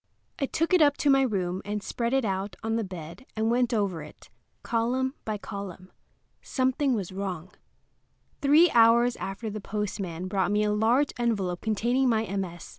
I 0.39 0.47
took 0.47 0.73
it 0.73 0.81
up 0.81 0.97
to 0.97 1.11
my 1.11 1.21
room 1.21 1.61
and 1.63 1.83
spread 1.83 2.11
it 2.11 2.25
out 2.25 2.55
on 2.63 2.75
the 2.75 2.83
bed 2.83 3.27
and 3.35 3.51
went 3.51 3.71
over 3.71 4.01
it, 4.01 4.31
column 4.63 5.13
by 5.25 5.37
column. 5.37 5.91
Something 6.41 6.95
was 6.95 7.11
wrong. 7.11 7.51
Three 8.41 8.71
hours 8.71 9.15
afterward 9.17 9.53
the 9.53 9.61
postman 9.61 10.27
brought 10.27 10.49
me 10.51 10.63
a 10.63 10.71
large 10.73 11.13
envelope 11.19 11.61
containing 11.61 12.09
my 12.09 12.23
MS. 12.35 12.69